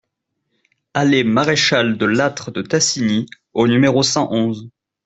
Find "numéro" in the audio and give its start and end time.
3.67-4.01